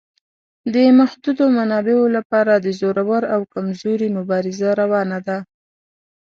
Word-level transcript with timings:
د 0.73 0.75
محدودو 0.99 1.43
منابعو 1.57 2.05
لپاره 2.17 2.53
د 2.57 2.67
زورور 2.79 3.23
او 3.33 3.41
کمزوري 3.53 4.07
مبارزه 4.17 4.69
روانه 4.81 5.19
ده. 5.27 5.37